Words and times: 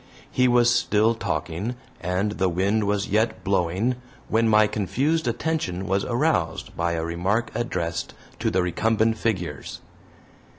He 0.31 0.47
was 0.47 0.73
still 0.73 1.13
talking, 1.13 1.75
and 1.99 2.31
the 2.39 2.49
wind 2.49 2.85
was 2.85 3.09
yet 3.09 3.43
blowing, 3.43 3.97
when 4.29 4.49
my 4.49 4.65
confused 4.65 5.27
attention 5.27 5.85
was 5.85 6.05
aroused 6.05 6.75
by 6.75 6.93
a 6.93 7.05
remark 7.05 7.51
addressed 7.53 8.15
to 8.39 8.49
the 8.49 8.63
recumbent 8.63 9.15
figures. 9.19 9.79